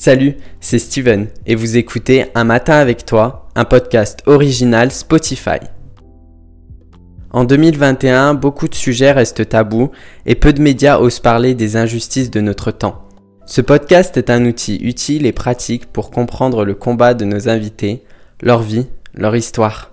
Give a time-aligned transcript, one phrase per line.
[0.00, 5.58] Salut, c'est Steven et vous écoutez Un matin avec toi, un podcast original Spotify.
[7.32, 9.90] En 2021, beaucoup de sujets restent tabous
[10.24, 13.08] et peu de médias osent parler des injustices de notre temps.
[13.44, 18.04] Ce podcast est un outil utile et pratique pour comprendre le combat de nos invités,
[18.40, 19.90] leur vie, leur histoire.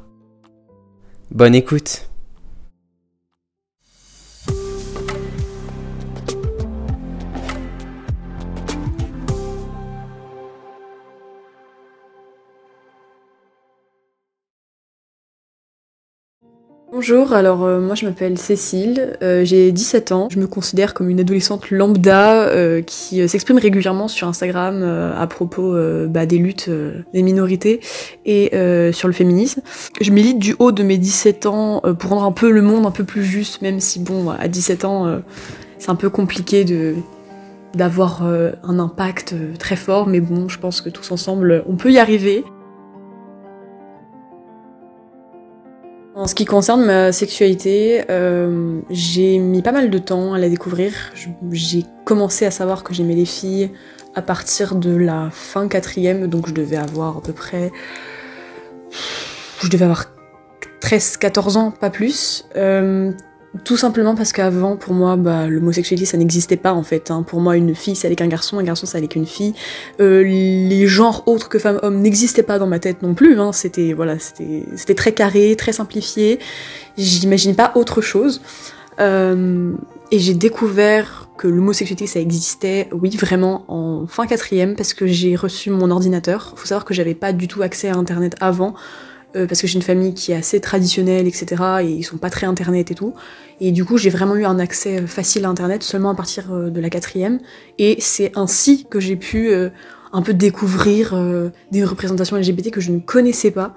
[1.32, 2.08] Bonne écoute
[16.98, 21.10] Bonjour, alors euh, moi je m'appelle Cécile, euh, j'ai 17 ans, je me considère comme
[21.10, 25.76] une adolescente lambda euh, qui s'exprime régulièrement sur Instagram à propos
[26.08, 26.70] bah, des luttes
[27.14, 27.82] des minorités
[28.26, 28.52] et
[28.94, 29.62] sur le féminisme.
[30.00, 32.92] Je milite du haut de mes 17 ans pour rendre un peu le monde un
[32.92, 35.22] peu plus juste, même si bon, à 17 ans
[35.78, 36.94] c'est un peu compliqué de
[37.74, 42.00] d'avoir un impact très fort, mais bon, je pense que tous ensemble on peut y
[42.00, 42.46] arriver.
[46.16, 50.48] En ce qui concerne ma sexualité, euh, j'ai mis pas mal de temps à la
[50.48, 50.94] découvrir.
[51.52, 53.70] J'ai commencé à savoir que j'aimais les filles
[54.16, 57.70] à partir de la fin quatrième, donc je devais avoir à peu près...
[59.62, 60.06] Je devais avoir
[60.82, 62.46] 13-14 ans, pas plus.
[62.56, 63.12] Euh,
[63.64, 67.12] tout simplement parce qu'avant, pour moi, bah, l'homosexualité, ça n'existait pas en fait.
[67.12, 67.24] Hein.
[67.24, 69.54] Pour moi, une fille, ça allait qu'un garçon, un garçon, ça allait qu'une fille.
[70.00, 73.40] Euh, les genres autres que femmes-hommes n'existaient pas dans ma tête non plus.
[73.40, 73.52] Hein.
[73.54, 76.40] C'était voilà, c'était très carré, très simplifié.
[76.98, 78.42] J'imagine pas autre chose.
[79.00, 79.74] Euh,
[80.12, 85.36] et j'ai découvert que l'homosexualité, ça existait, oui, vraiment, en fin quatrième, parce que j'ai
[85.36, 86.54] reçu mon ordinateur.
[86.56, 88.74] Faut savoir que j'avais pas du tout accès à Internet avant.
[89.36, 91.62] Euh, parce que j'ai une famille qui est assez traditionnelle, etc.
[91.82, 93.14] Et ils sont pas très internet et tout.
[93.60, 96.54] Et du coup, j'ai vraiment eu un accès euh, facile à internet seulement à partir
[96.54, 97.40] euh, de la quatrième.
[97.78, 99.54] Et c'est ainsi que j'ai pu
[100.14, 101.14] un peu découvrir
[101.72, 103.76] des représentations LGBT que je ne connaissais pas.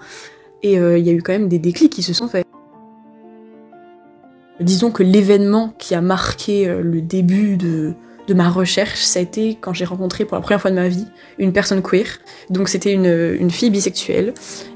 [0.63, 2.47] Et il y a eu quand même des déclics qui se sont faits.
[4.61, 7.95] Disons que l'événement qui a marqué le début de,
[8.29, 10.89] de ma recherche, ça a été quand j'ai rencontré pour la première fois de ma
[10.89, 11.07] vie
[11.39, 12.07] une personne queer.
[12.51, 14.35] Donc c'était une, fille bisexuelle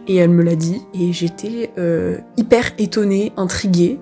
[0.09, 4.01] et elle me l'a dit et j'étais euh, hyper étonnée, intriguée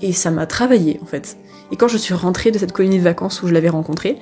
[0.00, 1.36] et ça m'a travaillé en fait.
[1.70, 4.18] Et quand je suis rentrée de cette colonie de vacances où je l'avais rencontrée,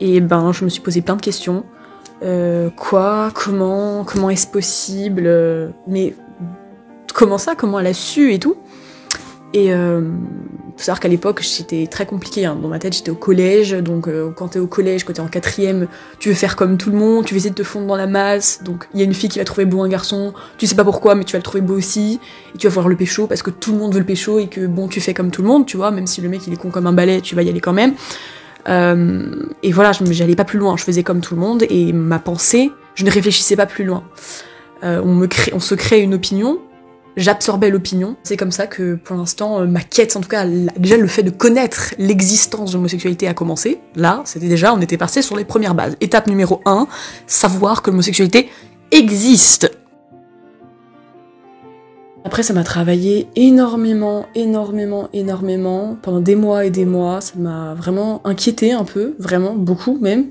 [0.00, 1.64] et ben je me suis posé plein de questions.
[2.22, 3.30] Euh, quoi?
[3.34, 4.04] Comment?
[4.04, 5.72] Comment est-ce possible?
[5.86, 6.14] Mais
[7.14, 7.54] comment ça?
[7.54, 8.56] Comment elle a su et tout?
[9.52, 10.02] Et euh,
[10.80, 12.46] faut savoir qu'à l'époque, c'était très compliqué.
[12.46, 12.56] Hein.
[12.60, 15.28] Dans ma tête, j'étais au collège, donc euh, quand t'es au collège, quand t'es en
[15.28, 17.96] quatrième, tu veux faire comme tout le monde, tu veux essayer de te fondre dans
[17.96, 18.62] la masse.
[18.64, 20.84] Donc il y a une fille qui va trouver beau un garçon, tu sais pas
[20.84, 22.18] pourquoi, mais tu vas le trouver beau aussi,
[22.54, 24.46] et tu vas voir le pécho parce que tout le monde veut le pécho et
[24.46, 26.54] que bon, tu fais comme tout le monde, tu vois, même si le mec il
[26.54, 27.94] est con comme un balai, tu vas y aller quand même.
[28.68, 32.18] Euh, et voilà, j'allais pas plus loin, je faisais comme tout le monde et ma
[32.18, 34.02] pensée, je ne réfléchissais pas plus loin.
[34.82, 36.58] Euh, on, me crée, on se crée une opinion,
[37.16, 38.16] j'absorbais l'opinion.
[38.22, 41.22] C'est comme ça que pour l'instant euh, ma quête, en tout cas déjà le fait
[41.22, 43.80] de connaître l'existence de l'homosexualité a commencé.
[43.96, 45.96] Là, c'était déjà, on était passé sur les premières bases.
[46.00, 46.86] Étape numéro 1,
[47.26, 48.48] savoir que l'homosexualité
[48.90, 49.70] existe.
[52.24, 57.20] Après, ça m'a travaillé énormément, énormément, énormément, pendant des mois et des mois.
[57.22, 60.26] Ça m'a vraiment inquiété un peu, vraiment, beaucoup même.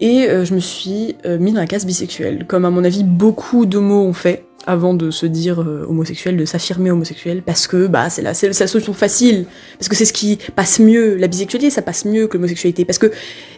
[0.00, 3.04] Et euh, je me suis euh, mis dans la case bisexuelle, comme à mon avis
[3.04, 7.86] beaucoup d'homos ont fait avant de se dire euh, homosexuel, de s'affirmer homosexuel, parce que
[7.86, 9.46] bah c'est la, la solution facile,
[9.78, 11.16] parce que c'est ce qui passe mieux.
[11.16, 13.10] La bisexualité, ça passe mieux que l'homosexualité, parce que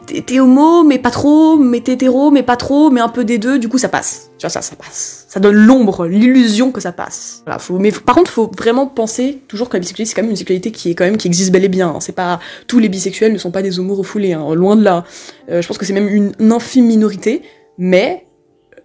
[0.06, 3.38] t'es, homo, mais pas trop, mais t'es hétéro, mais pas trop, mais un peu des
[3.38, 4.30] deux, du coup ça passe.
[4.38, 5.26] Tu vois, ça, ça passe.
[5.28, 7.42] Ça donne l'ombre, l'illusion que ça passe.
[7.46, 10.30] Voilà, faut, mais par contre, faut vraiment penser toujours que la bisexualité, c'est quand même
[10.30, 11.88] une sexualité qui est quand même qui existe bel et bien.
[11.88, 12.00] Hein.
[12.00, 15.04] C'est pas tous les bisexuels ne sont pas des homos refoulés, hein, loin de là.
[15.50, 17.42] Euh, je pense que c'est même une infime minorité,
[17.78, 18.26] mais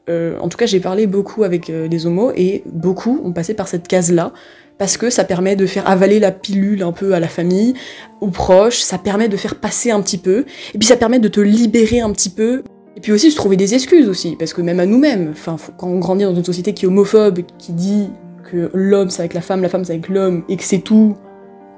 [0.09, 3.53] euh, en tout cas, j'ai parlé beaucoup avec euh, des homos et beaucoup ont passé
[3.53, 4.31] par cette case-là
[4.77, 7.73] parce que ça permet de faire avaler la pilule un peu à la famille,
[8.21, 11.27] aux proches, ça permet de faire passer un petit peu, et puis ça permet de
[11.27, 12.63] te libérer un petit peu,
[12.95, 15.33] et puis aussi se trouver des excuses aussi, parce que même à nous-mêmes,
[15.77, 18.09] quand on grandit dans une société qui est homophobe, qui dit
[18.51, 21.17] que l'homme c'est avec la femme, la femme c'est avec l'homme, et que c'est tout,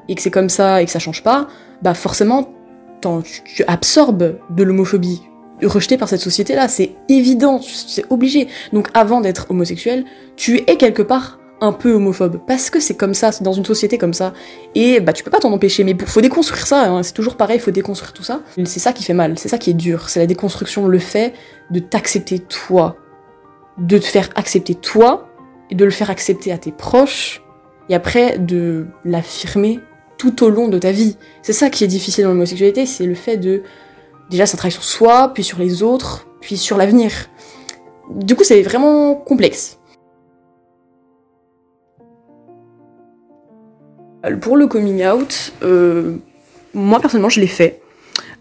[0.10, 1.48] et que c'est comme ça, et que ça change pas,
[1.82, 2.50] bah forcément,
[3.46, 5.22] tu absorbes de l'homophobie,
[5.64, 8.48] rejeté par cette société-là, c'est évident, c'est obligé.
[8.74, 13.14] Donc avant d'être homosexuel, tu es quelque part un peu homophobe, parce que c'est comme
[13.14, 14.34] ça, c'est dans une société comme ça,
[14.76, 17.04] et bah tu peux pas t'en empêcher, mais faut déconstruire ça, hein.
[17.04, 18.42] c'est toujours pareil, faut déconstruire tout ça.
[18.64, 21.34] C'est ça qui fait mal, c'est ça qui est dur, c'est la déconstruction, le fait
[21.72, 22.96] de t'accepter toi,
[23.78, 25.28] de te faire accepter toi,
[25.70, 27.44] et de le faire accepter à tes proches,
[27.90, 29.80] et après de l'affirmer
[30.18, 31.18] tout au long de ta vie.
[31.42, 33.64] C'est ça qui est difficile dans l'homosexualité, c'est le fait de
[34.30, 37.12] déjà ça travaille sur soi, puis sur les autres, puis sur l'avenir.
[38.10, 39.78] Du coup, c'est vraiment complexe.
[44.42, 46.18] Pour le coming out, euh,
[46.74, 47.82] moi personnellement, je l'ai fait.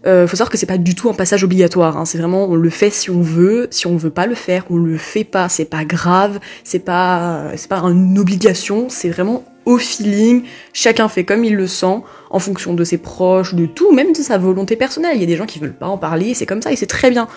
[0.05, 1.97] Euh, faut savoir que c'est pas du tout un passage obligatoire.
[1.97, 2.05] Hein.
[2.05, 4.77] C'est vraiment on le fait si on veut, si on veut pas le faire, on
[4.77, 5.49] le fait pas.
[5.49, 8.87] C'est pas grave, c'est pas c'est pas une obligation.
[8.89, 10.43] C'est vraiment au feeling.
[10.73, 14.21] Chacun fait comme il le sent, en fonction de ses proches, de tout, même de
[14.21, 15.15] sa volonté personnelle.
[15.15, 16.87] Il y a des gens qui veulent pas en parler, c'est comme ça et c'est
[16.87, 17.27] très bien.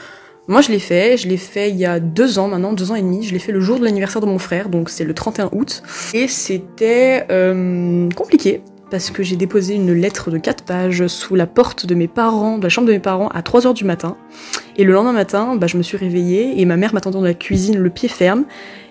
[0.48, 2.96] Moi, je l'ai fait, je l'ai fait il y a deux ans maintenant, deux ans
[2.96, 3.22] et demi.
[3.22, 5.82] Je l'ai fait le jour de l'anniversaire de mon frère, donc c'est le 31 août.
[6.14, 8.60] Et c'était euh, compliqué
[8.90, 12.58] parce que j'ai déposé une lettre de 4 pages sous la porte de mes parents,
[12.58, 14.16] de la chambre de mes parents, à 3h du matin.
[14.76, 17.32] Et le lendemain matin, bah, je me suis réveillée et ma mère m'attendait dans la
[17.32, 18.44] cuisine, le pied ferme.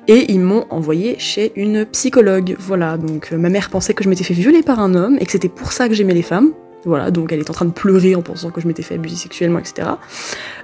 [0.07, 2.55] Et ils m'ont envoyé chez une psychologue.
[2.59, 5.25] Voilà, donc euh, ma mère pensait que je m'étais fait violer par un homme et
[5.25, 6.53] que c'était pour ça que j'aimais les femmes.
[6.83, 9.15] Voilà, donc elle est en train de pleurer en pensant que je m'étais fait abuser
[9.15, 9.87] sexuellement, etc.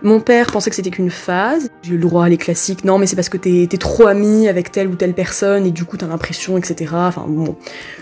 [0.02, 1.70] Mon père pensait que c'était qu'une phase.
[1.84, 2.84] J'ai eu le droit à les classiques.
[2.84, 5.86] Non, mais c'est parce que t'es trop ami avec telle ou telle personne et du
[5.86, 6.92] coup t'as l'impression, etc.
[6.96, 7.56] Enfin bon,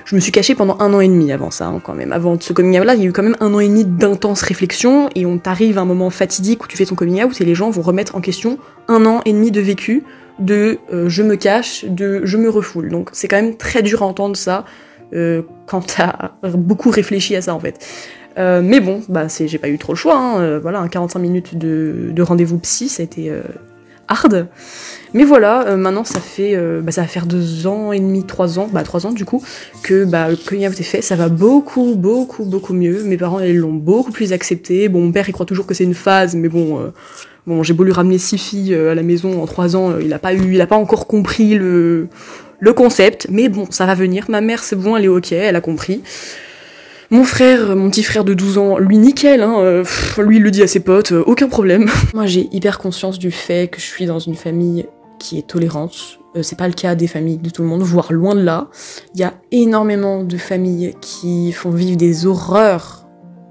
[0.06, 2.14] je me suis cachée pendant un an et demi avant ça, hein, quand même.
[2.14, 3.84] Avant ce coming out là, il y a eu quand même un an et demi
[3.84, 7.42] d'intense réflexion et on t'arrive à un moment fatidique où tu fais ton coming out
[7.42, 10.04] et les gens vont remettre en question un an et demi de vécu
[10.40, 12.90] de euh, je me cache, de je me refoule.
[12.90, 14.66] Donc c'est quand même très dur à entendre ça
[15.14, 17.80] euh, quand t'as beaucoup réfléchi à ça en fait.
[18.38, 20.18] Euh, mais bon, bah c'est, j'ai pas eu trop le choix.
[20.18, 20.42] Hein.
[20.42, 23.42] Euh, voilà, un 45 minutes de, de rendez-vous psy, ça a été euh,
[24.08, 24.48] hard.
[25.14, 28.60] Mais voilà, euh, maintenant ça fait, bah, ça va faire deux ans et demi, trois
[28.60, 29.42] ans, bah trois ans du coup,
[29.84, 31.02] que bah le coming out est fait.
[31.02, 33.04] Ça va beaucoup, beaucoup, beaucoup mieux.
[33.04, 34.90] Mes parents ils l'ont beaucoup plus accepté.
[34.90, 36.92] Bon, mon père il croit toujours que c'est une phase, mais bon.
[37.48, 40.34] Bon, j'ai lui ramener six filles à la maison en trois ans, il a pas
[40.34, 42.08] eu, il a pas encore compris le,
[42.60, 44.26] le concept, mais bon, ça va venir.
[44.30, 46.02] Ma mère, c'est bon, elle est ok, elle a compris.
[47.12, 49.84] Mon frère, mon petit frère de 12 ans, lui nickel, hein, euh,
[50.18, 51.88] lui il le dit à ses potes, euh, aucun problème.
[52.16, 54.88] Moi j'ai hyper conscience du fait que je suis dans une famille
[55.20, 56.20] qui est tolérante.
[56.36, 58.70] Euh, c'est pas le cas des familles de tout le monde, voire loin de là.
[59.14, 63.05] Il y a énormément de familles qui font vivre des horreurs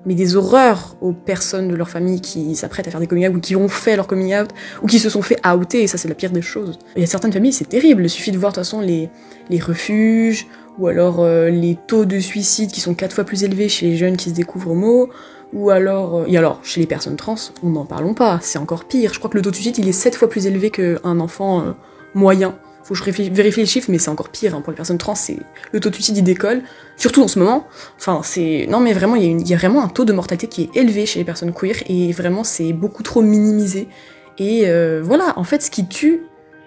[0.07, 3.37] mais des horreurs aux personnes de leur famille qui s'apprêtent à faire des coming out
[3.37, 4.51] ou qui ont fait leur coming out
[4.83, 6.79] ou qui se sont fait outer et ça c'est la pire des choses.
[6.97, 9.09] Il y a certaines familles c'est terrible, il suffit de voir de toute façon les,
[9.51, 10.47] les refuges
[10.79, 13.97] ou alors euh, les taux de suicide qui sont quatre fois plus élevés chez les
[13.97, 15.09] jeunes qui se découvrent homo
[15.53, 18.85] ou alors euh, et alors chez les personnes trans on n'en parlons pas, c'est encore
[18.85, 19.13] pire.
[19.15, 21.61] Je crois que le taux de suicide il est sept fois plus élevé qu'un enfant
[21.61, 21.73] euh,
[22.15, 24.55] moyen faut que je vérifie les chiffres, mais c'est encore pire.
[24.55, 24.61] Hein.
[24.61, 25.15] Pour les personnes trans,
[25.73, 26.63] le taux de suicide il décolle,
[26.97, 27.67] surtout en ce moment.
[27.97, 30.77] Enfin, c'est non, mais vraiment, il y, a vraiment un taux de mortalité qui est
[30.77, 33.89] élevé chez les personnes queer et vraiment c'est beaucoup trop minimisé.
[34.39, 36.23] Et euh, voilà, en fait, ce qui tue,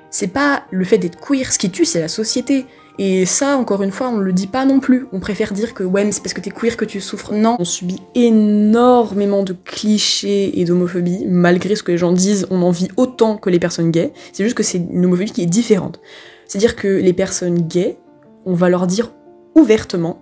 [0.09, 2.65] c'est pas le fait d'être queer, ce qui tue, c'est la société.
[2.99, 5.07] Et ça, encore une fois, on le dit pas non plus.
[5.13, 7.31] On préfère dire que ouais, mais c'est parce que t'es queer que tu souffres.
[7.33, 11.25] Non, on subit énormément de clichés et d'homophobie.
[11.27, 14.13] Malgré ce que les gens disent, on en vit autant que les personnes gays.
[14.33, 15.99] C'est juste que c'est une homophobie qui est différente.
[16.47, 17.99] C'est-à-dire que les personnes gays,
[18.45, 19.11] on va leur dire
[19.55, 20.19] ouvertement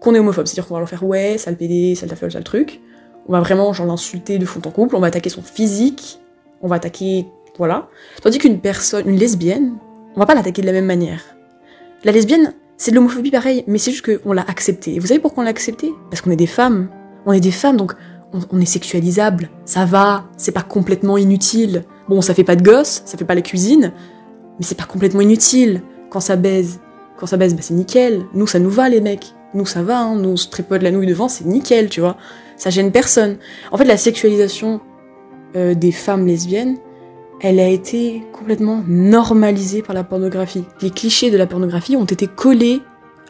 [0.00, 0.46] qu'on est homophobe.
[0.46, 2.80] C'est-à-dire qu'on va leur faire ouais, sale pédé, sale tafel, sale truc.
[3.26, 6.20] On va vraiment genre l'insulter de fond en couple, on va attaquer son physique,
[6.62, 7.26] on va attaquer
[7.58, 7.88] voilà.
[8.22, 9.74] Tandis qu'une personne, une lesbienne,
[10.14, 11.22] on va pas l'attaquer de la même manière.
[12.04, 14.94] La lesbienne, c'est de l'homophobie pareil, mais c'est juste qu'on l'a accepté.
[14.94, 16.88] Et vous savez pourquoi on l'a accepté Parce qu'on est des femmes.
[17.26, 17.94] On est des femmes, donc
[18.32, 19.50] on, est sexualisable.
[19.64, 21.84] Ça va, c'est pas complètement inutile.
[22.08, 23.92] Bon, ça fait pas de gosses, ça fait pas la cuisine,
[24.58, 25.82] mais c'est pas complètement inutile.
[26.10, 26.80] Quand ça baise,
[27.18, 28.24] quand ça baise, bah c'est nickel.
[28.32, 29.34] Nous, ça nous va, les mecs.
[29.54, 30.14] Nous, ça va, hein.
[30.14, 32.16] nous, on se tripote la nouille devant, c'est nickel, tu vois.
[32.56, 33.38] Ça gêne personne.
[33.72, 34.80] En fait, la sexualisation
[35.56, 36.76] euh, des femmes lesbiennes,
[37.40, 40.64] elle a été complètement normalisée par la pornographie.
[40.80, 42.80] Les clichés de la pornographie ont été collés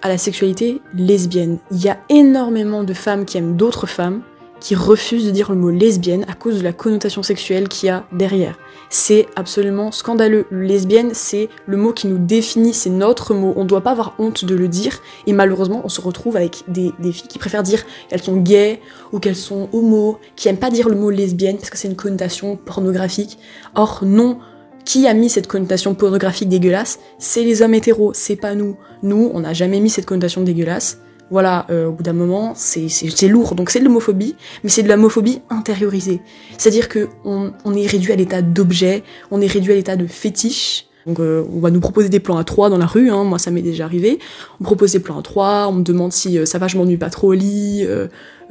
[0.02, 1.58] à la sexualité lesbienne.
[1.70, 4.22] Il y a énormément de femmes qui aiment d'autres femmes,
[4.60, 7.90] qui refusent de dire le mot lesbienne à cause de la connotation sexuelle qu'il y
[7.90, 8.58] a derrière.
[8.90, 10.46] C'est absolument scandaleux.
[10.50, 13.52] Lesbienne, c'est le mot qui nous définit, c'est notre mot.
[13.56, 15.00] On ne doit pas avoir honte de le dire.
[15.26, 18.80] Et malheureusement, on se retrouve avec des, filles qui préfèrent dire qu'elles sont gays
[19.12, 21.96] ou qu'elles sont homo, qui aiment pas dire le mot lesbienne parce que c'est une
[21.96, 23.38] connotation pornographique.
[23.74, 24.38] Or, non.
[24.84, 26.98] Qui a mis cette connotation pornographique dégueulasse?
[27.18, 28.76] C'est les hommes hétéros, c'est pas nous.
[29.02, 30.98] Nous, on n'a jamais mis cette connotation dégueulasse
[31.30, 33.54] voilà, euh, au bout d'un moment, c'est lourd.
[33.54, 36.20] Donc c'est de l'homophobie, mais c'est de l'homophobie intériorisée.
[36.56, 40.87] C'est-à-dire que on, est réduit à l'état d'objet, on est réduit à l'état de fétiche.
[41.08, 43.40] Donc euh, on va nous proposer des plans à trois dans la rue, hein, moi
[43.40, 44.20] ça m'est déjà arrivé.
[44.60, 46.96] On propose des plans à trois, on me demande si euh, ça va, je m'ennuie
[46.96, 47.84] pas trop au lit,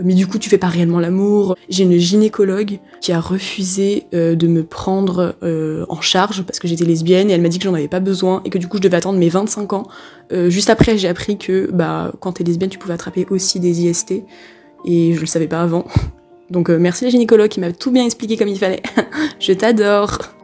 [0.03, 1.55] mais du coup tu fais pas réellement l'amour.
[1.69, 7.29] J'ai une gynécologue qui a refusé de me prendre en charge parce que j'étais lesbienne
[7.29, 8.97] et elle m'a dit que j'en avais pas besoin et que du coup je devais
[8.97, 9.87] attendre mes 25 ans
[10.31, 13.81] euh, juste après, j'ai appris que bah, quand t'es lesbienne, tu pouvais attraper aussi des
[13.81, 14.23] IST.
[14.85, 15.85] Et je le savais pas avant.
[16.49, 18.81] Donc euh, merci les gynécologues qui m'avaient tout bien expliqué comme il fallait.
[19.39, 20.36] je t'adore.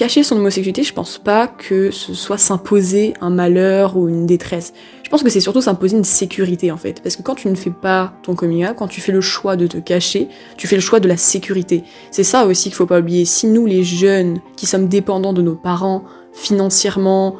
[0.00, 4.72] Cacher son homosexualité, je pense pas que ce soit s'imposer un malheur ou une détresse.
[5.02, 7.02] Je pense que c'est surtout s'imposer une sécurité en fait.
[7.02, 9.56] Parce que quand tu ne fais pas ton coming out, quand tu fais le choix
[9.56, 11.84] de te cacher, tu fais le choix de la sécurité.
[12.12, 13.26] C'est ça aussi qu'il faut pas oublier.
[13.26, 17.36] Si nous les jeunes qui sommes dépendants de nos parents financièrement,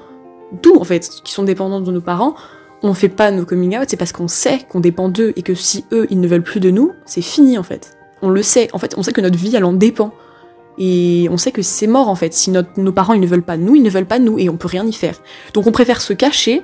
[0.61, 2.35] tout en fait, qui sont dépendants de nos parents,
[2.83, 5.55] on fait pas nos coming out, c'est parce qu'on sait qu'on dépend d'eux et que
[5.55, 7.97] si eux ils ne veulent plus de nous, c'est fini en fait.
[8.21, 8.69] On le sait.
[8.75, 10.13] En fait, on sait que notre vie elle en dépend.
[10.83, 12.33] Et on sait que c'est mort en fait.
[12.33, 14.57] Si nos parents ils ne veulent pas nous, ils ne veulent pas nous et on
[14.57, 15.21] peut rien y faire.
[15.53, 16.63] Donc on préfère se cacher,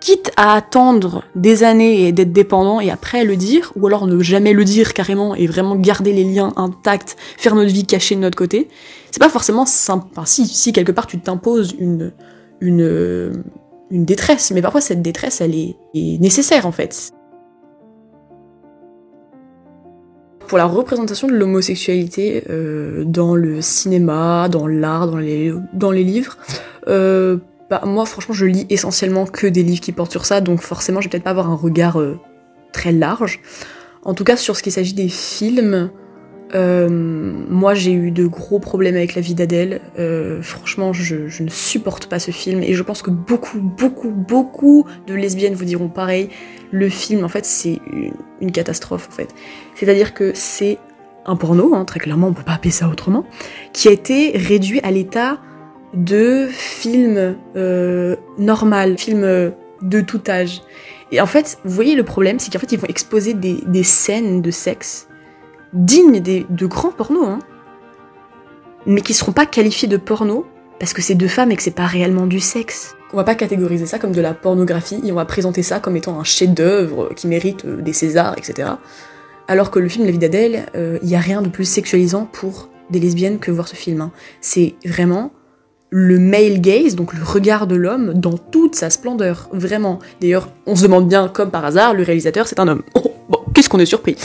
[0.00, 4.22] quitte à attendre des années et d'être dépendant et après le dire, ou alors ne
[4.22, 8.20] jamais le dire carrément et vraiment garder les liens intacts, faire notre vie cachée de
[8.20, 8.68] notre côté.
[9.10, 10.08] C'est pas forcément simple.
[10.26, 12.12] Si, si quelque part tu t'imposes une,
[12.60, 13.44] une,
[13.90, 17.15] une détresse, mais parfois cette détresse elle est nécessaire en fait.
[20.46, 26.04] Pour la représentation de l'homosexualité euh, dans le cinéma, dans l'art, dans les, dans les
[26.04, 26.36] livres.
[26.88, 27.38] Euh,
[27.68, 31.00] bah, moi, franchement, je lis essentiellement que des livres qui portent sur ça, donc forcément,
[31.00, 32.18] je vais peut-être pas avoir un regard euh,
[32.72, 33.40] très large.
[34.04, 35.90] En tout cas, sur ce qui s'agit des films,
[36.54, 39.80] euh, moi, j'ai eu de gros problèmes avec la vie d'Adèle.
[39.98, 44.10] Euh, franchement, je, je, ne supporte pas ce film et je pense que beaucoup, beaucoup,
[44.10, 46.28] beaucoup de lesbiennes vous diront pareil.
[46.70, 47.80] Le film, en fait, c'est
[48.40, 49.34] une, catastrophe, en fait.
[49.74, 50.78] C'est-à-dire que c'est
[51.24, 53.24] un porno, hein, très clairement, on peut pas appeler ça autrement,
[53.72, 55.38] qui a été réduit à l'état
[55.94, 60.62] de film euh, normal, film de tout âge.
[61.10, 63.82] Et en fait, vous voyez le problème, c'est qu'en fait, ils vont exposer des, des
[63.82, 65.08] scènes de sexe
[65.72, 67.38] dignes des, de grands pornos, hein,
[68.86, 70.46] mais qui seront pas qualifiés de porno
[70.78, 72.94] parce que c'est deux femmes et que c'est pas réellement du sexe.
[73.12, 75.96] On va pas catégoriser ça comme de la pornographie et on va présenter ça comme
[75.96, 78.70] étant un chef-d'œuvre qui mérite euh, des Césars, etc.
[79.48, 82.28] Alors que le film La vie d'Adèle, il euh, y a rien de plus sexualisant
[82.30, 84.00] pour des lesbiennes que voir ce film.
[84.00, 84.12] Hein.
[84.40, 85.32] C'est vraiment
[85.90, 90.00] le male gaze, donc le regard de l'homme, dans toute sa splendeur, vraiment.
[90.20, 92.82] D'ailleurs, on se demande bien, comme par hasard, le réalisateur, c'est un homme.
[93.56, 94.16] qu'est-ce qu'on est surpris?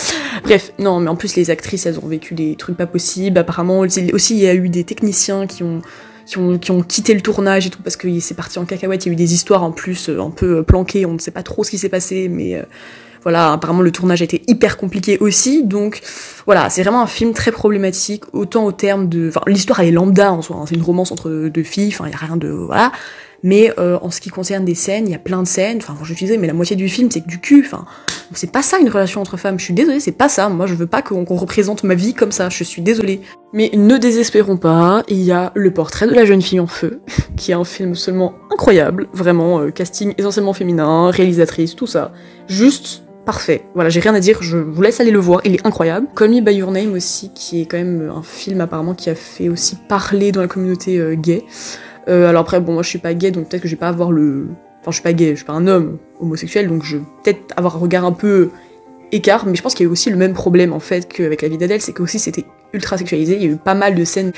[0.44, 3.38] Bref, non, mais en plus, les actrices, elles ont vécu des trucs pas possibles.
[3.38, 5.82] Apparemment, aussi, il y a eu des techniciens qui ont,
[6.26, 9.06] qui ont, qui ont quitté le tournage et tout, parce que c'est parti en cacahuète.
[9.06, 11.32] Il y a eu des histoires en plus, euh, un peu planquées, on ne sait
[11.32, 12.56] pas trop ce qui s'est passé, mais...
[12.56, 12.64] Euh,
[13.24, 16.02] voilà, apparemment le tournage a été hyper compliqué aussi, donc
[16.48, 19.28] voilà, c'est vraiment un film très problématique, autant au terme de...
[19.30, 22.06] Enfin, l'histoire elle est lambda en soi, hein, c'est une romance entre deux filles, enfin,
[22.08, 22.48] il y a rien de...
[22.48, 22.92] Voilà.
[23.44, 25.98] Mais euh, en ce qui concerne des scènes, il y a plein de scènes, enfin,
[26.04, 27.86] je disais, mais la moitié du film c'est que du cul, enfin,
[28.34, 30.76] c'est pas ça une relation entre femmes, je suis désolée, c'est pas ça, moi je
[30.76, 33.22] veux pas qu'on représente ma vie comme ça, je suis désolée.
[33.54, 37.02] Mais ne désespérons pas, il y a Le portrait de la jeune fille en feu,
[37.36, 42.14] qui est un film seulement incroyable, vraiment, euh, casting essentiellement féminin, réalisatrice, tout ça.
[42.48, 43.64] Juste parfait.
[43.76, 46.08] Voilà, j'ai rien à dire, je vous laisse aller le voir, il est incroyable.
[46.16, 49.16] Call Me By Your Name aussi, qui est quand même un film apparemment qui a
[49.16, 51.44] fait aussi parler dans la communauté euh, gay.
[52.08, 53.90] Euh, alors après, bon, moi je suis pas gay, donc peut-être que je vais pas
[53.90, 54.48] avoir le...
[54.82, 57.54] Enfin, je suis pas gay, je suis pas un homme homosexuel, donc je vais peut-être
[57.56, 58.50] avoir un regard un peu
[59.12, 61.42] écart, mais je pense qu'il y a eu aussi le même problème en fait qu'avec
[61.42, 63.94] la vie d'Adèle, c'est que aussi c'était ultra sexualisé, il y a eu pas mal
[63.94, 64.32] de scènes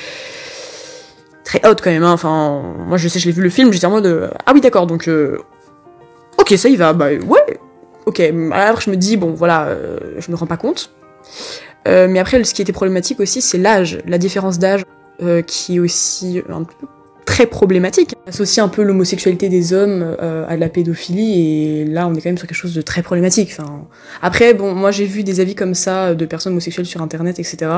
[1.46, 2.12] très hautes quand même, hein.
[2.12, 4.62] enfin, moi je sais, je l'ai vu le film, j'étais en mode, euh, ah oui
[4.62, 5.38] d'accord, donc, euh,
[6.38, 7.60] ok, ça y va, bah ouais,
[8.06, 8.20] ok,
[8.52, 10.92] alors je me dis, bon voilà, euh, je me rends pas compte.
[11.88, 14.84] Euh, mais après, ce qui était problématique aussi, c'est l'âge, la différence d'âge,
[15.22, 16.88] euh, qui est aussi un peu
[17.26, 18.16] très problématique.
[18.28, 22.30] Associe un peu l'homosexualité des hommes euh, à la pédophilie, et là, on est quand
[22.30, 23.50] même sur quelque chose de très problématique.
[23.52, 23.86] Enfin,
[24.22, 27.72] après, bon, moi j'ai vu des avis comme ça de personnes homosexuelles sur Internet, etc.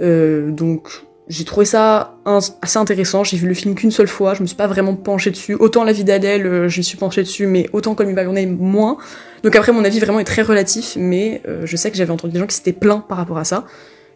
[0.00, 0.88] Euh, donc,
[1.28, 2.14] j'ai trouvé ça
[2.62, 3.24] assez intéressant.
[3.24, 5.54] J'ai vu le film qu'une seule fois, je me suis pas vraiment penchée dessus.
[5.54, 8.24] Autant La vie d'Adèle, euh, je me suis penchée dessus, mais autant comme il va
[8.24, 8.96] moins.
[9.42, 12.38] Donc après, mon avis vraiment est très relatif, mais je sais que j'avais entendu des
[12.40, 13.64] gens qui s'étaient plaints par rapport à ça.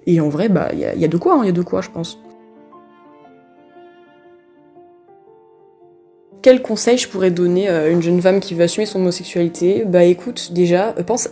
[0.07, 1.83] Et en vrai, bah, il y a, de quoi, il hein, y a de quoi,
[1.83, 2.19] je pense.
[6.43, 9.85] Quel conseil je pourrais donner à une jeune femme qui veut assumer son homosexualité?
[9.87, 11.29] Bah écoute, déjà, euh, pense,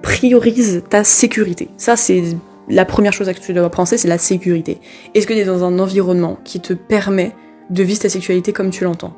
[0.00, 1.68] priorise ta sécurité.
[1.76, 2.22] Ça, c'est
[2.68, 4.78] la première chose à que tu dois penser, c'est la sécurité.
[5.14, 7.32] Est-ce que tu es dans un environnement qui te permet
[7.68, 9.14] de vivre ta sexualité comme tu l'entends?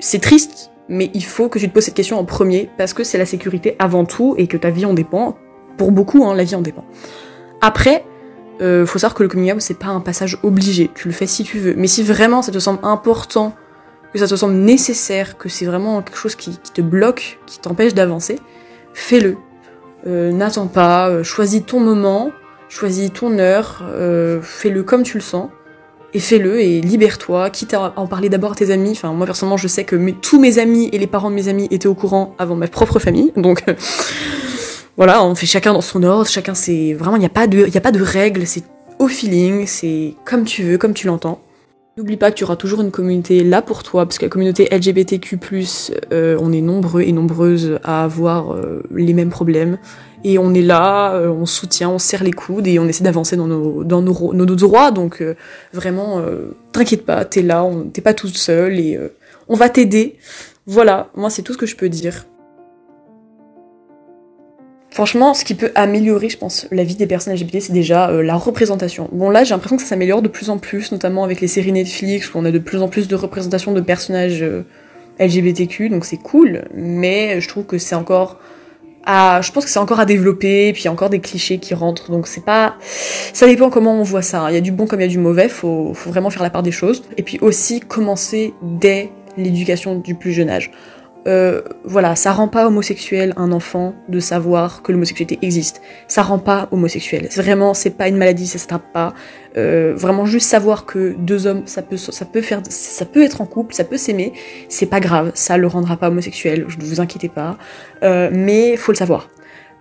[0.00, 3.04] C'est triste, mais il faut que tu te poses cette question en premier, parce que
[3.04, 5.36] c'est la sécurité avant tout, et que ta vie en dépend.
[5.76, 6.84] Pour beaucoup, hein, la vie en dépend.
[7.60, 8.04] Après,
[8.60, 11.28] euh, faut savoir que le coming out, c'est pas un passage obligé, tu le fais
[11.28, 11.74] si tu veux.
[11.76, 13.54] Mais si vraiment ça te semble important,
[14.12, 17.94] que ça te semble nécessaire, que c'est vraiment quelque chose qui, te bloque, qui t'empêche
[17.94, 18.38] d'avancer,
[18.92, 19.36] fais-le.
[20.06, 22.30] Euh, N'attends pas, euh, choisis ton moment,
[22.68, 25.48] choisis ton heure, euh, fais-le comme tu le sens.
[26.14, 28.90] et fais-le et libère-toi, quitte à en parler d'abord à tes amis.
[28.90, 31.68] Enfin, moi personnellement, je sais que tous mes amis et les parents de mes amis
[31.70, 33.64] étaient au courant avant ma propre famille, donc
[34.98, 37.66] voilà, on fait chacun dans son ordre, chacun c'est vraiment il n'y a pas de
[37.66, 38.64] il a pas de règles, c'est
[38.98, 41.40] au feeling, c'est comme tu veux, comme tu l'entends.
[41.98, 44.66] N'oublie pas que tu auras toujours une communauté là pour toi, parce que la communauté
[44.70, 45.38] LGBTQ+,
[46.10, 49.76] euh, on est nombreux et nombreuses à avoir euh, les mêmes problèmes.
[50.24, 53.36] Et on est là, euh, on soutient, on serre les coudes et on essaie d'avancer
[53.36, 54.90] dans nos, dans nos, nos droits.
[54.90, 55.22] Donc
[55.74, 56.22] vraiment,
[56.72, 58.98] t'inquiète pas, t'es là, t'es pas toute seule et
[59.48, 60.16] on va t'aider.
[60.64, 62.24] Voilà, moi c'est tout ce que je peux dire.
[64.92, 68.22] Franchement, ce qui peut améliorer, je pense, la vie des personnes LGBT, c'est déjà euh,
[68.22, 69.08] la représentation.
[69.10, 71.72] Bon, là, j'ai l'impression que ça s'améliore de plus en plus, notamment avec les séries
[71.72, 74.66] Netflix, où on a de plus en plus de représentation de personnages euh,
[75.18, 78.38] LGBTQ, donc c'est cool, mais je trouve que c'est encore
[79.06, 81.20] à, je pense que c'est encore à développer, et puis il y a encore des
[81.20, 82.76] clichés qui rentrent, donc c'est pas,
[83.32, 84.44] ça dépend comment on voit ça.
[84.50, 86.42] Il y a du bon comme il y a du mauvais, faut, faut vraiment faire
[86.42, 87.02] la part des choses.
[87.16, 90.70] Et puis aussi commencer dès l'éducation du plus jeune âge.
[91.28, 95.80] Euh, voilà, ça rend pas homosexuel un enfant de savoir que l'homosexualité existe.
[96.08, 97.28] Ça rend pas homosexuel.
[97.36, 99.14] Vraiment, c'est pas une maladie, ça s'attrape pas.
[99.56, 103.40] Euh, vraiment juste savoir que deux hommes, ça peut, ça peut faire, ça peut être
[103.40, 104.32] en couple, ça peut s'aimer,
[104.68, 106.66] c'est pas grave, ça le rendra pas homosexuel.
[106.78, 107.58] Ne vous inquiétez pas,
[108.02, 109.28] euh, mais faut le savoir.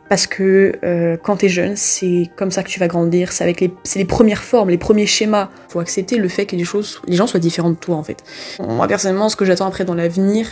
[0.10, 3.32] Parce que euh, quand t'es jeune, c'est comme ça que tu vas grandir.
[3.32, 5.48] C'est avec les, les premières formes, les premiers schémas.
[5.70, 8.22] Faut accepter le fait que les choses, les gens soient différents de toi en fait.
[8.60, 10.52] Moi personnellement, ce que j'attends après dans l'avenir,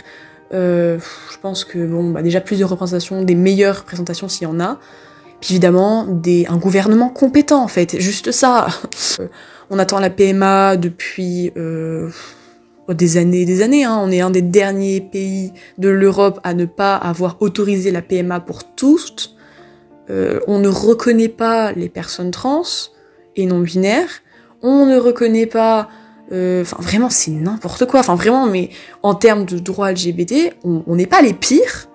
[0.52, 0.98] euh,
[1.32, 4.60] je pense que bon, bah déjà plus de représentations, des meilleures représentations s'il y en
[4.60, 4.78] a.
[5.40, 6.06] Puis évidemment,
[6.48, 8.68] un gouvernement compétent en fait, juste ça.
[9.70, 12.10] on attend la PMA depuis euh,
[12.88, 13.84] des années et des années.
[13.84, 13.98] Hein.
[14.02, 18.40] On est un des derniers pays de l'Europe à ne pas avoir autorisé la PMA
[18.40, 19.36] pour tous.
[20.10, 22.62] Euh, on ne reconnaît pas les personnes trans
[23.36, 24.10] et non binaires.
[24.62, 25.99] On ne reconnaît pas euh,
[26.30, 28.00] enfin, vraiment, c'est n'importe quoi.
[28.00, 28.70] Enfin, vraiment, mais
[29.02, 31.88] en termes de droits LGBT, on n'est pas les pires,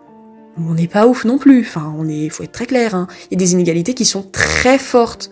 [0.58, 1.62] on n'est pas ouf non plus.
[1.62, 2.96] Enfin, on est, faut être très clair.
[2.96, 3.08] Hein.
[3.30, 5.30] Il y a des inégalités qui sont très fortes.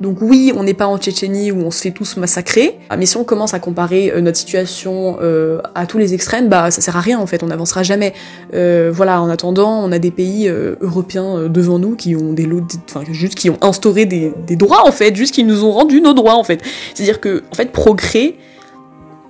[0.00, 3.06] Donc oui, on n'est pas en Tchétchénie où on se fait tous massacrer, ah, mais
[3.06, 6.80] si on commence à comparer euh, notre situation euh, à tous les extrêmes, bah ça
[6.80, 8.14] sert à rien en fait, on n'avancera jamais.
[8.54, 10.48] Euh, voilà, en attendant, on a des pays
[10.80, 12.48] européens devant nous qui ont des
[12.90, 16.00] enfin juste qui ont instauré des, des, droits en fait, juste qui nous ont rendu
[16.00, 16.60] nos droits en fait.
[16.94, 18.34] C'est-à-dire que en fait progrès,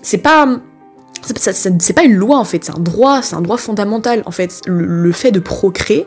[0.03, 0.59] c'est pas
[1.23, 4.61] c'est pas une loi en fait, c'est un droit, c'est un droit fondamental en fait.
[4.67, 6.07] le fait de procréer,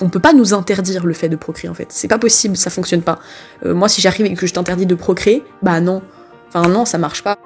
[0.00, 1.88] on peut pas nous interdire le fait de procréer en fait.
[1.90, 3.18] C'est pas possible, ça fonctionne pas.
[3.64, 6.02] Euh, moi, si j'arrive et que je t'interdis de procréer, bah non.
[6.48, 7.38] Enfin non, ça marche pas.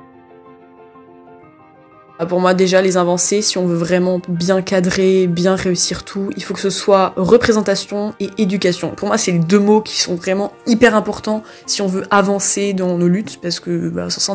[2.18, 6.31] Bah, pour moi, déjà, les avancées, si on veut vraiment bien cadrer, bien réussir tout,
[6.37, 8.90] il faut que ce soit représentation et éducation.
[8.90, 12.72] Pour moi, c'est les deux mots qui sont vraiment hyper importants si on veut avancer
[12.72, 14.33] dans nos luttes, parce que bah, sans ça,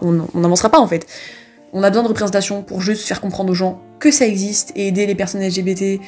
[0.00, 1.06] on n'avancera pas en fait.
[1.74, 4.88] On a besoin de représentation pour juste faire comprendre aux gens que ça existe et
[4.88, 6.00] aider les personnes LGBT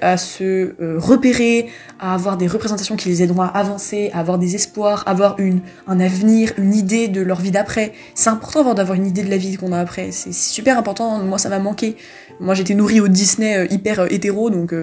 [0.00, 1.66] à se euh, repérer,
[1.98, 5.38] à avoir des représentations qui les aideront à avancer, à avoir des espoirs, à avoir
[5.38, 7.92] une, un avenir, une idée de leur vie d'après.
[8.14, 10.10] C'est important d'avoir une idée de la vie qu'on a après.
[10.12, 11.18] C'est super important.
[11.18, 11.96] Moi, ça m'a manqué.
[12.38, 14.74] Moi, j'étais nourrie au Disney euh, hyper euh, hétéro, donc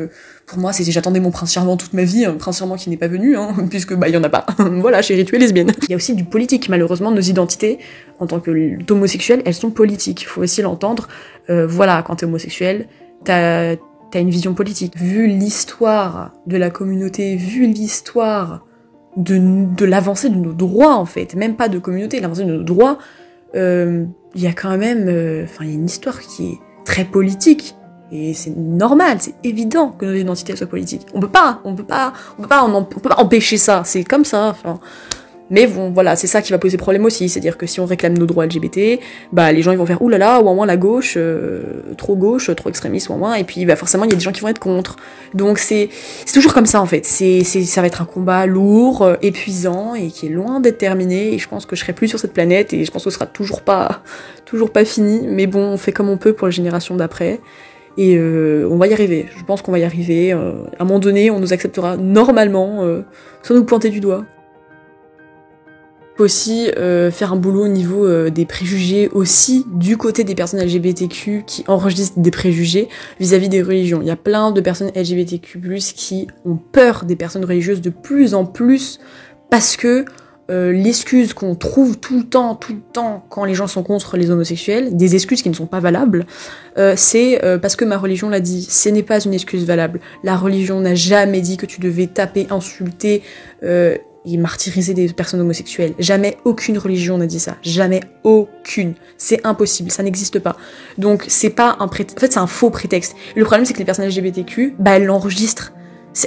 [0.47, 2.97] pour moi, c'était j'attendais mon prince charmant toute ma vie, un prince charmant qui n'est
[2.97, 4.45] pas venu, hein, puisque bah il y en a pas.
[4.57, 5.71] voilà, chérie, tu es lesbienne.
[5.83, 6.67] Il y a aussi du politique.
[6.69, 7.79] Malheureusement, nos identités
[8.19, 8.51] en tant que
[8.91, 10.23] homosexuels, elles sont politiques.
[10.23, 11.07] Il faut aussi l'entendre.
[11.47, 12.87] voilà, quand t'es homosexuel,
[13.23, 13.75] t'as
[14.13, 14.95] t'as une vision politique.
[14.95, 18.63] Vu l'histoire de la communauté, vu l'histoire
[19.17, 22.63] de, de l'avancée de nos droits en fait, même pas de communauté, l'avancée de nos
[22.63, 22.99] droits,
[23.55, 26.59] euh, il y a quand même, euh, enfin il y a une histoire qui est
[26.85, 27.75] très politique.
[28.11, 31.07] Et c'est normal, c'est évident que nos identités soient politiques.
[31.15, 33.81] On peut pas, on peut pas, on peut pas, on, peut pas empêcher ça.
[33.83, 34.55] C'est comme ça.
[35.49, 38.17] Mais bon, voilà, c'est ça qui va poser problème aussi, c'est-à-dire que si on réclame
[38.17, 38.99] nos droits LGBT,
[39.33, 42.49] bah les gens ils vont faire oulala, ou au moins la gauche, euh, trop gauche,
[42.55, 44.39] trop extrémiste, ou au moins, et puis bah forcément il y a des gens qui
[44.39, 44.95] vont être contre.
[45.33, 45.89] Donc c'est
[46.33, 47.05] toujours comme ça en fait.
[47.05, 51.33] C'est ça va être un combat lourd, euh, épuisant et qui est loin d'être terminé.
[51.33, 53.15] Et je pense que je serai plus sur cette planète et je pense que ce
[53.15, 54.01] sera toujours pas
[54.45, 55.27] toujours pas fini.
[55.27, 57.41] Mais bon, on fait comme on peut pour les générations d'après.
[57.97, 59.27] Et euh, on va y arriver.
[59.37, 60.31] Je pense qu'on va y arriver.
[60.31, 60.37] à
[60.79, 62.83] un moment donné, on nous acceptera normalement,
[63.43, 64.25] sans nous pointer du doigt
[66.19, 70.61] aussi euh, faire un boulot au niveau euh, des préjugés aussi du côté des personnes
[70.61, 72.87] LGBTQ qui enregistrent des préjugés
[73.19, 73.99] vis-à-vis des religions.
[74.01, 75.59] Il y a plein de personnes LGBTQ+
[75.95, 78.99] qui ont peur des personnes religieuses de plus en plus
[79.49, 80.05] parce que
[80.51, 84.17] euh, l'excuse qu'on trouve tout le temps, tout le temps quand les gens sont contre
[84.17, 86.25] les homosexuels, des excuses qui ne sont pas valables,
[86.95, 88.63] c'est parce que ma religion l'a dit.
[88.63, 89.99] Ce n'est pas une excuse valable.
[90.23, 93.21] La religion n'a jamais dit que tu devais taper, insulter,
[94.25, 95.93] et martyriser des personnes homosexuelles.
[95.99, 97.57] Jamais aucune religion n'a dit ça.
[97.61, 98.93] Jamais aucune.
[99.17, 100.55] C'est impossible, ça n'existe pas.
[100.97, 102.17] Donc c'est pas un prétexte.
[102.17, 103.15] En fait, c'est un faux prétexte.
[103.35, 105.73] Le problème, c'est que les personnes LGBTQ, bah elles l'enregistrent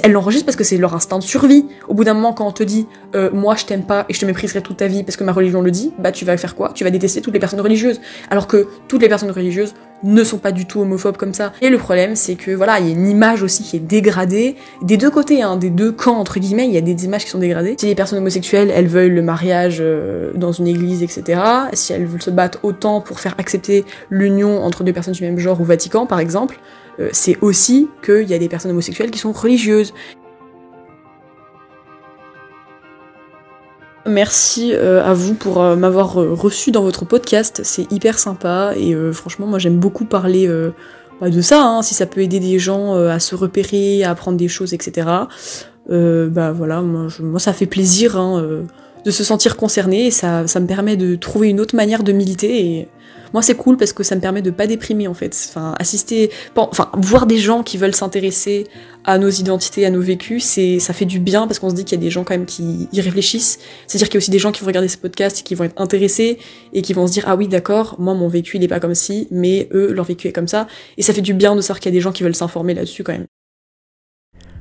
[0.03, 1.65] elle l'enregistre parce que c'est leur instinct de survie.
[1.87, 4.19] Au bout d'un moment, quand on te dit euh, moi je t'aime pas et je
[4.19, 6.55] te mépriserai toute ta vie parce que ma religion le dit, bah tu vas faire
[6.55, 6.71] quoi?
[6.73, 8.01] Tu vas détester toutes les personnes religieuses.
[8.29, 11.53] Alors que toutes les personnes religieuses ne sont pas du tout homophobes comme ça.
[11.61, 14.55] Et le problème, c'est que voilà, il y a une image aussi qui est dégradée
[14.81, 16.67] des deux côtés, hein, des deux camps entre guillemets.
[16.67, 17.75] Il y a des images qui sont dégradées.
[17.79, 21.41] Si les personnes homosexuelles, elles veulent le mariage euh, dans une église, etc.
[21.73, 25.39] Si elles veulent se battre autant pour faire accepter l'union entre deux personnes du même
[25.39, 26.59] genre au Vatican, par exemple,
[26.99, 29.93] euh, c'est aussi qu'il y a des personnes homosexuelles qui sont religieuses.
[34.07, 38.95] Merci euh, à vous pour euh, m'avoir reçu dans votre podcast, c'est hyper sympa et
[39.11, 40.49] franchement moi j'aime beaucoup parler
[41.19, 44.37] bah, de ça, hein, si ça peut aider des gens à se repérer, à apprendre
[44.37, 45.07] des choses, etc.
[45.89, 48.63] bah voilà, moi, moi, ça fait plaisir hein,
[49.03, 52.11] de se sentir concerné et ça, ça me permet de trouver une autre manière de
[52.11, 52.87] militer et
[53.33, 55.35] moi, c'est cool parce que ça me permet de pas déprimer en fait.
[55.49, 58.65] Enfin, assister, enfin, voir des gens qui veulent s'intéresser
[59.03, 61.85] à nos identités, à nos vécus, c'est, ça fait du bien parce qu'on se dit
[61.85, 63.59] qu'il y a des gens quand même qui y réfléchissent.
[63.87, 65.63] C'est-à-dire qu'il y a aussi des gens qui vont regarder ce podcast et qui vont
[65.63, 66.39] être intéressés
[66.73, 68.95] et qui vont se dire ah oui d'accord, moi mon vécu il est pas comme
[68.95, 70.67] ci, mais eux leur vécu est comme ça.
[70.97, 72.73] Et ça fait du bien de savoir qu'il y a des gens qui veulent s'informer
[72.73, 73.25] là-dessus quand même.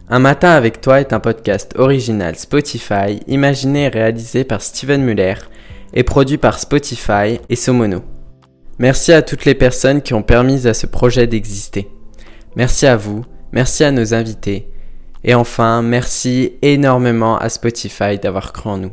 [0.09, 5.35] Un matin avec toi est un podcast original Spotify, imaginé et réalisé par Steven Muller
[5.95, 8.16] et produit par Spotify et Somono.
[8.79, 11.89] Merci à toutes les personnes qui ont permis à ce projet d'exister.
[12.57, 14.69] Merci à vous, merci à nos invités.
[15.25, 18.93] Et enfin, merci énormément à Spotify d'avoir cru en nous.